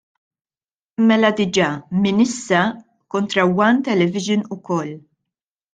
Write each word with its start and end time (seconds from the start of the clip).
Mela 1.11 1.31
diġà, 1.41 1.69
minn 2.05 2.25
issa, 2.27 2.65
kontra 3.17 3.47
One 3.67 3.87
Television 3.91 4.47
ukoll. 4.59 4.95